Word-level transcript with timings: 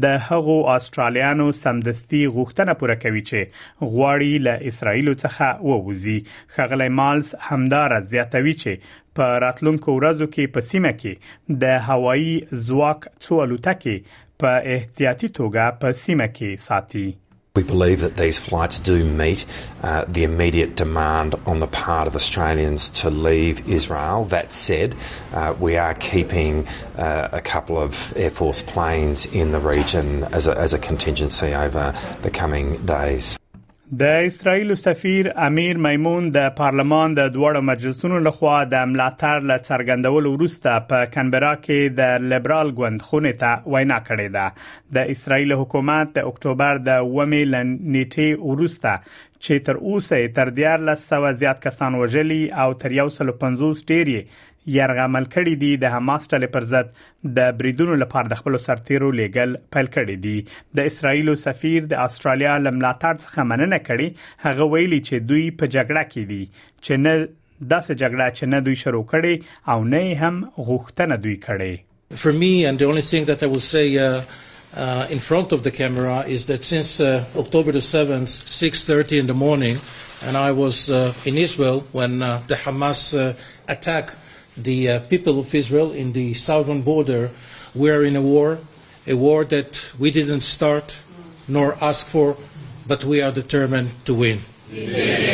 د 0.03 0.21
هغو 0.27 0.57
استرالیانو 0.73 1.47
سمدستي 1.61 2.21
غوښتنه 2.35 2.75
پوره 2.83 2.97
کوي 3.05 3.23
چې 3.31 3.87
غواړي 3.95 4.45
له 4.49 4.73
اسرایل 4.73 5.09
څخه 5.13 5.71
ووزي 5.71 6.17
خغلی 6.57 6.89
مالز 7.01 7.33
همدار 7.47 7.97
زیاتوي 8.11 8.55
چې 8.59 9.01
په 9.21 9.41
راتلونکو 9.45 9.97
ورځو 9.97 10.29
کې 10.35 10.55
په 10.59 10.67
سیمه 10.69 10.93
کې 10.99 11.57
د 11.65 11.81
هوایی 11.89 12.37
ځواک 12.69 13.11
څو 13.25 13.41
الوتکې 13.47 14.23
په 14.45 14.63
احتیاطي 14.77 15.33
توګه 15.41 15.81
په 15.83 15.99
سیمه 16.05 16.29
کې 16.35 16.69
ساتي 16.69 17.09
We 17.53 17.63
believe 17.63 17.99
that 17.99 18.15
these 18.15 18.39
flights 18.39 18.79
do 18.79 19.03
meet 19.03 19.45
uh, 19.83 20.05
the 20.07 20.23
immediate 20.23 20.77
demand 20.77 21.35
on 21.45 21.59
the 21.59 21.67
part 21.67 22.07
of 22.07 22.15
Australians 22.15 22.87
to 23.01 23.09
leave 23.09 23.67
Israel. 23.67 24.23
That 24.23 24.53
said, 24.53 24.95
uh, 25.33 25.53
we 25.59 25.75
are 25.75 25.93
keeping 25.95 26.65
uh, 26.97 27.27
a 27.33 27.41
couple 27.41 27.77
of 27.77 28.13
Air 28.15 28.29
Force 28.29 28.61
planes 28.61 29.25
in 29.25 29.51
the 29.51 29.59
region 29.59 30.23
as 30.31 30.47
a, 30.47 30.57
as 30.57 30.73
a 30.73 30.79
contingency 30.79 31.53
over 31.53 31.93
the 32.21 32.31
coming 32.31 32.77
days. 32.85 33.37
د 33.99 34.03
اسرایل 34.25 34.73
سفیر 34.79 35.25
امیر 35.45 35.77
میمون 35.85 36.27
د 36.35 36.45
پارلمان 36.57 37.15
د 37.15 37.25
دوړو 37.37 37.61
مجلسونو 37.69 38.19
لخوا 38.27 38.53
د 38.73 38.85
ملاتړ 38.91 39.47
ل 39.49 39.57
څرګندول 39.69 40.29
وروسته 40.35 40.75
په 40.91 41.09
کانبرا 41.15 41.49
کې 41.57 41.97
د 41.97 42.23
لیبرال 42.33 42.71
ګوند 42.77 43.03
خونې 43.07 43.33
ته 43.41 43.73
وینا 43.75 43.97
کړې 44.05 44.37
ده 44.37 44.93
د 44.99 45.11
اسرایل 45.15 45.55
حکومت 45.63 46.15
د 46.19 46.31
اکتوبر 46.31 46.79
د 46.87 46.95
1 47.25 47.27
نیټه 47.33 48.45
وروسته 48.45 48.95
چې 49.45 49.65
تر 49.67 49.77
اوسه 49.81 50.21
تر 50.39 50.49
1400 50.59 51.35
زیات 51.41 51.59
کسان 51.65 51.95
وژلي 52.03 52.39
او 52.63 52.69
تر 52.83 52.95
150 52.99 53.85
ډیر 53.91 54.11
يرغمل 54.73 55.23
کړي 55.35 55.53
دي 55.63 55.69
د 55.83 55.93
حماس 55.93 56.27
ټلې 56.31 56.49
پر 56.55 56.65
ضد 56.71 57.31
د 57.37 57.55
بریدونو 57.61 57.95
لپاره 58.01 58.33
د 58.33 58.41
خپل 58.41 58.57
سرتیرو 58.65 59.07
لیګل 59.19 59.55
پیل 59.75 59.89
کړي 59.95 60.23
دي 60.25 60.79
د 60.79 60.91
اسرایل 60.91 61.31
سفیر 61.45 61.87
د 61.93 62.03
استرالیا 62.09 62.51
لملاتړ 62.65 63.23
څخه 63.25 63.47
مننه 63.53 63.79
کړي 63.87 64.47
هغه 64.47 64.69
ویلي 64.75 65.01
چې 65.07 65.31
دوی 65.31 65.47
په 65.61 65.71
جګړه 65.77 66.11
کې 66.11 66.29
دي 66.33 66.43
چې 66.57 67.03
نه 67.05 67.17
داسې 67.23 68.03
جګړه 68.03 68.37
چې 68.37 68.53
نه 68.53 68.61
دوی 68.67 68.81
شروع 68.83 69.03
کړي 69.15 69.49
او 69.73 69.89
نه 69.95 70.21
هم 70.21 70.69
غوښتنه 70.69 71.21
دوی 71.25 71.37
کړي 71.49 72.21
For 72.21 72.37
me 72.43 72.53
and 72.69 72.83
the 72.83 72.87
only 72.93 73.05
thing 73.11 73.27
that 73.33 73.45
I 73.47 73.51
will 73.55 73.67
say 73.73 73.85
uh 74.05 74.13
uh, 74.75 75.07
in 75.09 75.19
front 75.19 75.51
of 75.51 75.63
the 75.63 75.71
camera 75.71 76.21
is 76.21 76.45
that 76.45 76.63
since 76.63 76.99
uh, 77.01 77.25
October 77.37 77.71
the 77.71 77.79
7th, 77.79 78.43
6.30 78.47 79.19
in 79.19 79.27
the 79.27 79.33
morning, 79.33 79.77
and 80.23 80.37
I 80.37 80.51
was 80.51 80.91
uh, 80.91 81.13
in 81.25 81.37
Israel 81.37 81.83
when 81.91 82.21
uh, 82.21 82.41
the 82.47 82.55
Hamas 82.55 83.17
uh, 83.17 83.33
attacked 83.67 84.13
the 84.55 84.89
uh, 84.89 84.99
people 85.01 85.39
of 85.39 85.53
Israel 85.55 85.91
in 85.91 86.13
the 86.13 86.33
southern 86.35 86.81
border, 86.83 87.31
we 87.73 87.89
are 87.89 88.03
in 88.03 88.15
a 88.15 88.21
war, 88.21 88.59
a 89.07 89.13
war 89.15 89.43
that 89.45 89.91
we 89.99 90.11
didn't 90.11 90.41
start 90.41 90.99
nor 91.47 91.75
ask 91.83 92.07
for, 92.07 92.37
but 92.87 93.03
we 93.03 93.21
are 93.21 93.31
determined 93.31 93.89
to 94.05 94.13
win. 94.13 94.39
Amen. 94.73 95.30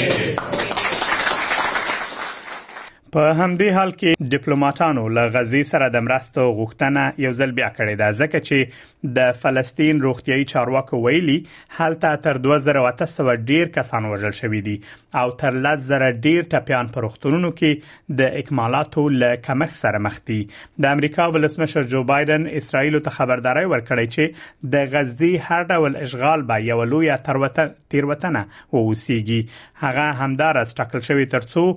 په 3.18 3.28
همدې 3.38 3.72
حال 3.76 3.92
کې 3.92 4.30
ډیپلوماټانو 4.32 5.04
له 5.18 5.30
غزي 5.36 5.60
سره 5.68 5.86
د 5.94 6.02
مرستو 6.08 6.44
غوښتنه 6.58 7.06
یو 7.24 7.30
ځل 7.38 7.54
بیا 7.60 7.70
کړې 7.78 8.02
ده 8.02 8.10
ځکه 8.18 8.42
چې 8.50 9.08
د 9.16 9.38
فلسطین 9.46 10.02
روغتيایي 10.04 10.44
چارواکو 10.52 11.00
ویلي 11.06 11.38
حالته 11.78 12.12
تر 12.26 12.40
2008 12.44 13.32
ډیر 13.52 13.72
کسان 13.78 14.08
وژل 14.12 14.36
شوې 14.40 14.62
دي 14.68 14.76
او 15.22 15.32
تر 15.40 15.58
1000 15.72 16.14
ډیر 16.28 16.46
ټپيان 16.52 16.92
پر 17.00 17.08
وختونو 17.08 17.52
کې 17.64 18.20
د 18.22 18.38
اکمالاتو 18.44 19.08
له 19.16 19.40
کمښت 19.50 19.80
سره 19.80 20.04
مخ 20.08 20.20
دي 20.32 20.38
د 20.86 20.98
امریکا 21.00 21.28
ولسمشر 21.38 21.90
جو 21.96 22.04
بایدن 22.14 22.48
اسرایل 22.62 23.00
ته 23.10 23.16
خبرداري 23.18 23.66
ورکړې 23.70 24.18
چې 24.18 24.70
د 24.78 24.94
غزي 24.94 25.32
هر 25.48 25.68
ډول 25.74 26.00
اشغال 26.06 26.48
به 26.54 26.68
یو 26.70 26.80
لوی 26.94 27.12
تیروتنه 27.32 28.46
ووسیږي 28.76 29.42
هغه 29.88 30.06
همدار 30.24 30.64
از 30.66 30.78
ټاکل 30.84 31.06
شوی 31.12 31.28
ترڅو 31.36 31.68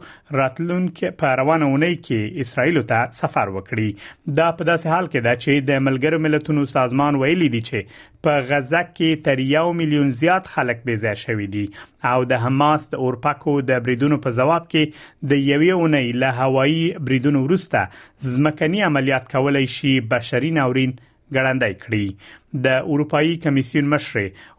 راتلونکي 0.41 1.15
په 1.19 1.30
په 1.31 1.39
روانه 1.43 1.67
اونۍ 1.73 1.97
کې 2.07 2.45
اسرایل 2.45 2.79
ته 2.93 3.01
سفر 3.17 3.51
وکړي 3.57 4.31
دا 4.39 4.47
په 4.61 4.67
داسې 4.69 4.87
حال 4.95 5.09
کې 5.11 5.21
ده 5.27 5.39
چې 5.43 5.67
د 5.69 5.83
ملګرو 5.89 6.19
ملتونو 6.27 6.65
سازمان 6.73 7.19
ویلي 7.23 7.49
دی 7.55 7.61
چې 7.69 8.01
په 8.27 8.41
غزه 8.49 8.81
کې 8.87 9.21
تر 9.29 9.43
یو 9.51 9.63
میلیون 9.81 10.09
زیات 10.21 10.49
خلک 10.55 10.81
بې 10.89 11.03
ځای 11.03 11.23
شوي 11.25 11.47
دي 11.55 11.63
او 12.13 12.25
د 12.33 12.43
حماس 12.47 12.89
د 12.95 13.05
اورپکو 13.05 13.55
د 13.71 13.85
بریدونو 13.87 14.19
په 14.27 14.37
جواب 14.41 14.67
کې 14.73 15.07
د 15.35 15.45
یوې 15.45 15.85
اونۍ 15.85 16.11
له 16.25 16.33
هوایی 16.43 16.83
بریدونو 17.11 17.45
وروسته 17.45 18.35
ځمکني 18.35 18.83
عملیات 18.91 19.31
کولای 19.37 19.67
شي 19.77 19.95
بشري 20.15 20.53
ناورین 20.61 20.97
ګړندای 21.39 21.73
کړي 21.87 22.37
د 22.67 22.79
اروپאי 22.93 23.37
کمیسیون 23.43 23.85
مشر 23.89 24.19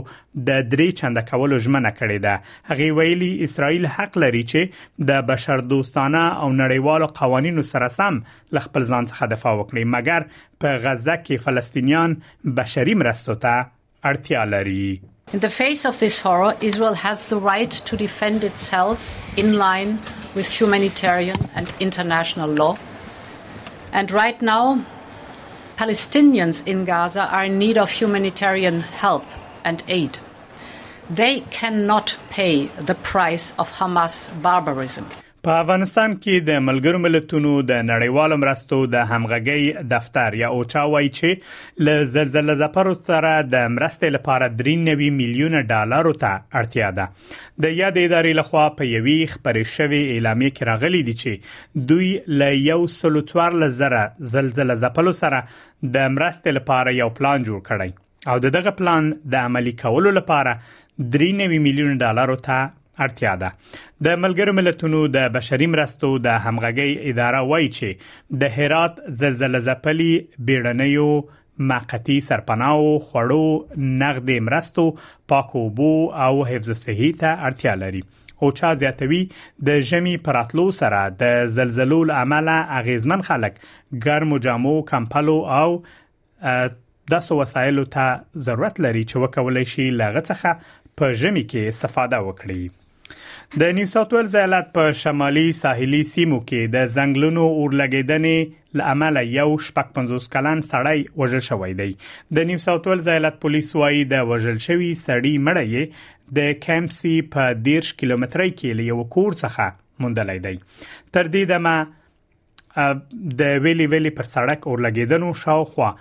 د 0.48 0.66
درې 0.72 0.98
چنده 1.02 1.22
کولو 1.30 1.60
ژمنه 1.68 1.92
کړې 2.00 2.26
ده 2.26 2.72
هغه 2.72 2.98
ویلي 2.98 3.30
اسرایل 3.48 3.88
حق 4.00 4.18
لري 4.26 4.42
چې 4.52 5.06
د 5.12 5.22
بشر 5.30 5.64
دوستانه 5.76 6.24
او 6.26 6.50
نړیوالو 6.58 7.12
قوانینو 7.22 7.66
سره 7.72 7.92
سم 8.00 8.20
خپل 8.66 8.84
ځان 8.90 9.10
څخه 9.12 9.32
دفاع 9.36 9.54
وکړي 9.56 9.92
مګر 9.94 10.28
په 10.64 10.84
غزه 10.86 11.16
کې 11.24 11.48
فلسطینیان 11.48 12.18
بشري 12.60 12.98
مرستو 13.04 13.40
ته 13.46 13.66
اړتیا 14.12 14.44
لري 14.52 14.86
In 15.34 15.40
the 15.40 15.48
face 15.50 15.84
of 15.84 15.98
this 15.98 16.20
horror, 16.20 16.56
Israel 16.60 16.94
has 16.94 17.26
the 17.28 17.38
right 17.38 17.68
to 17.68 17.96
defend 17.96 18.44
itself 18.44 19.00
in 19.36 19.58
line 19.58 19.98
with 20.32 20.48
humanitarian 20.60 21.36
and 21.56 21.74
international 21.80 22.48
law. 22.48 22.78
And 23.92 24.12
right 24.12 24.40
now, 24.40 24.84
Palestinians 25.76 26.64
in 26.68 26.84
Gaza 26.84 27.24
are 27.26 27.42
in 27.46 27.58
need 27.58 27.78
of 27.78 27.90
humanitarian 27.90 28.78
help 28.82 29.24
and 29.64 29.82
aid. 29.88 30.18
They 31.10 31.40
cannot 31.50 32.14
pay 32.28 32.66
the 32.90 32.94
price 32.94 33.52
of 33.58 33.72
Hamas 33.78 34.30
barbarism. 34.40 35.08
په 35.44 35.60
افغانستان 35.62 36.12
کې 36.24 36.44
د 36.48 36.60
ملګرو 36.66 36.98
ملتونو 37.04 37.50
د 37.70 37.80
نړیوالو 37.86 38.36
مرستو 38.42 38.76
د 38.92 39.02
همغږي 39.08 39.84
دفتر 39.90 40.36
یا 40.42 40.48
اوچا 40.58 40.84
وایي 40.92 41.08
چې 41.16 41.88
ل 41.88 42.04
زلزلې 42.12 42.54
زپر 42.60 42.88
سره 43.08 43.32
د 43.54 43.66
مرستې 43.74 44.14
لپاره 44.14 44.46
3.9 44.60 44.94
میلیونه 45.18 45.60
ډالر 45.72 46.08
ته 46.22 46.30
اړتیا 46.62 46.88
ده 46.98 47.04
د 47.66 47.74
یاد 47.80 48.00
ادارې 48.04 48.38
لخوا 48.40 48.62
په 48.78 48.88
یوي 48.92 49.16
خبري 49.34 49.64
شوی 49.72 50.00
اعلامیه 50.06 50.54
کې 50.54 50.70
راغلي 50.70 51.02
دي 51.10 51.14
چې 51.22 51.90
دوی 51.92 52.08
ل 52.44 52.48
یو 52.68 52.78
سلوتوار 52.96 53.58
لزره 53.64 54.00
زلزلې 54.36 54.78
زپلو 54.86 55.14
سره 55.20 55.42
د 55.98 56.06
مرستې 56.14 56.56
لپاره 56.60 56.96
یو 57.02 57.10
پلان 57.20 57.44
جوړ 57.50 57.60
کړی 57.68 58.32
او 58.32 58.40
دغه 58.48 58.72
پلان 58.80 59.12
د 59.36 59.42
عملی 59.50 59.76
کولو 59.84 60.14
لپاره 60.20 60.56
3.9 61.18 61.62
میلیونه 61.68 62.00
ډالر 62.06 62.34
ته 62.48 62.64
اړتیا 63.02 63.34
ده 63.44 64.08
د 64.08 64.18
ملګرو 64.24 64.52
ملتونو 64.56 64.98
د 65.16 65.30
بشري 65.36 65.66
مرستو 65.76 66.10
د 66.26 66.36
همغږي 66.46 67.14
اداره 67.14 67.40
وایي 67.52 67.70
چې 67.78 68.36
د 68.42 68.52
هرات 68.58 69.00
زلزلې 69.06 69.62
زپلي 69.68 70.12
بیړنیو 70.50 71.08
مقتی 71.70 72.18
سرپناو 72.26 72.86
خوړو 73.08 73.84
نقد 74.02 74.30
مرستو 74.50 74.84
پاکوبو 75.32 75.90
او 76.26 76.30
حفظ 76.52 76.70
صحی 76.84 77.10
ته 77.24 77.34
اړتیا 77.48 77.74
لري 77.82 78.04
او 78.44 78.52
چا 78.60 78.70
زیاتوي 78.84 79.20
د 79.70 79.82
ژمي 79.90 80.14
پراتلو 80.30 80.66
سره 80.80 81.02
د 81.24 81.52
زلزلو 81.58 81.98
لامل 82.12 82.52
اغیزمن 82.54 83.26
خلک 83.32 83.60
ګرم 84.08 84.36
جامو 84.48 84.74
کمپلو 84.94 85.36
او 85.58 85.66
داسو 87.12 87.36
وسایلو 87.42 87.84
ته 87.98 88.44
ضرورت 88.48 88.82
لري 88.88 89.06
چې 89.10 89.26
وکولای 89.26 89.68
شي 89.76 89.88
لغه 90.04 90.26
څخه 90.30 90.72
په 91.02 91.20
ژمي 91.24 91.44
کې 91.52 91.76
استفاده 91.76 92.22
وکړي 92.30 92.64
د 93.62 93.74
نیو 93.76 93.86
ساوث 93.92 94.10
ویلز 94.12 94.34
ایالت 94.40 94.68
په 94.76 94.92
شمالي 95.00 95.42
ساحلي 95.56 95.98
سیمو 96.10 96.38
کې 96.44 96.70
د 96.74 96.92
زنګلونو 96.94 97.42
اورلګیدنې 97.48 98.80
لامل 98.80 99.18
یو 99.32 99.48
شپږ 99.66 99.90
پنځوس 99.98 100.28
کلن 100.36 100.62
سړی 100.68 101.04
وژل 101.22 101.42
شوی 101.48 101.74
دی 101.80 101.88
د 102.38 102.46
نیو 102.50 102.62
ساوث 102.66 102.86
ویلز 102.90 103.08
ایالت 103.14 103.38
پولیس 103.46 103.68
وايي 103.80 104.00
د 104.12 104.24
وژل 104.30 104.58
شوی 104.66 104.88
سړی 105.00 105.34
مړی 105.48 106.38
د 106.40 106.54
کیمپسي 106.68 107.14
په 107.36 107.58
10 107.70 107.92
کیلومترۍ 108.02 108.54
کې 108.54 108.80
له 108.80 108.94
یو 108.94 109.06
کور 109.18 109.36
څخه 109.40 110.04
موندلای 110.06 110.40
دی 110.48 110.54
تر 111.18 111.32
دې 111.34 111.50
دمه 111.52 112.86
د 113.44 113.54
ویلی 113.66 113.90
ویلی 113.96 114.14
پر 114.22 114.30
سړک 114.30 114.72
اورلګیدنو 114.72 115.42
شاوخوا 115.44 115.92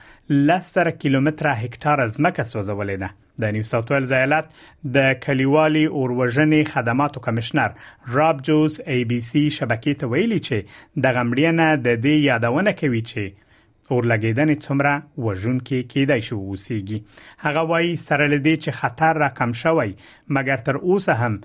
لسره 0.54 1.01
کیلومتره 1.01 1.60
هکټار 1.60 2.07
ازمکه 2.07 2.50
سوځولې 2.54 3.04
ده 3.06 3.18
د 3.41 3.44
نیو 3.53 3.63
ساوث 3.69 3.91
ویلز 3.91 4.12
ایالت 4.19 4.50
د 4.95 5.13
کلیوالي 5.25 5.83
اوروژنې 6.00 6.71
خدماتو 6.74 7.21
کمشنر 7.27 8.12
راب 8.18 8.41
جوز 8.50 8.75
ای 8.95 9.00
بي 9.12 9.18
سي 9.30 9.44
شبکې 9.57 9.97
ته 10.01 10.09
ویلي 10.12 10.38
چې 10.47 11.06
د 11.06 11.15
غمړینه 11.18 11.68
د 11.85 11.88
دې 12.03 12.15
یادونه 12.30 12.74
کوي 12.81 13.01
چې 13.12 13.94
اور 13.95 14.07
لګیدنې 14.12 14.57
څومره 14.65 15.24
وژون 15.27 15.57
کې 15.69 15.88
کېدای 15.94 16.27
شو 16.27 16.38
وسیږي 16.41 17.00
هغه 17.45 17.65
وایي 17.71 17.95
سره 18.07 18.27
لدې 18.33 18.65
چې 18.65 18.80
خطر 18.83 19.21
را 19.24 19.31
کم 19.41 19.56
شوی 19.63 19.89
مګر 20.38 20.65
تر 20.69 20.80
اوسه 20.83 21.18
هم 21.24 21.39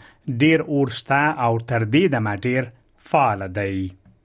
ډیر 0.44 0.66
اور 0.76 0.92
شته 0.98 1.22
او 1.48 1.52
تر 1.72 1.88
دې 1.94 2.14
د 2.16 2.26
ما 2.28 2.36
ډیر 2.48 2.70
فعال 3.12 3.46
دی 3.60 3.72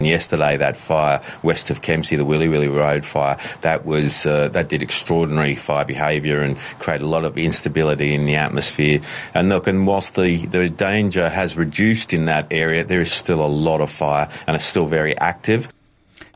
Yesterday, 0.05 0.57
that 0.57 0.77
fire 0.77 1.19
west 1.43 1.69
of 1.69 1.81
Kempsey, 1.81 2.15
the 2.17 2.25
Willy 2.25 2.47
Willy 2.49 2.67
Road 2.67 3.05
fire, 3.05 3.37
that 3.61 3.85
was 3.85 4.25
uh, 4.25 4.49
that 4.49 4.67
did 4.69 4.81
extraordinary 4.83 5.55
fire 5.55 5.85
behaviour 5.85 6.41
and 6.41 6.57
created 6.79 7.03
a 7.05 7.07
lot 7.07 7.25
of 7.25 7.37
instability 7.37 8.13
in 8.13 8.25
the 8.25 8.35
atmosphere. 8.35 8.99
And 9.33 9.49
look, 9.49 9.67
and 9.67 9.87
whilst 9.87 10.15
the, 10.15 10.45
the 10.47 10.69
danger 10.69 11.29
has 11.29 11.57
reduced 11.57 12.13
in 12.13 12.25
that 12.25 12.47
area, 12.51 12.83
there 12.83 13.01
is 13.01 13.11
still 13.11 13.43
a 13.45 13.47
lot 13.47 13.81
of 13.81 13.89
fire 13.91 14.29
and 14.47 14.55
it's 14.55 14.65
still 14.65 14.87
very 14.87 15.17
active. 15.17 15.69